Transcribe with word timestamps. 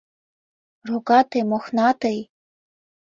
—Рогатый-мохнатый!.. 0.87 2.19